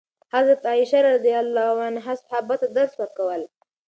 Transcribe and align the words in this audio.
حضرت 0.33 0.65
عایشه 0.65 0.97
رضي 1.01 1.33
الله 1.41 1.73
عنها 1.87 2.11
صحابه 2.21 2.55
ته 2.61 2.67
درس 2.77 2.93
ورکول. 2.99 3.41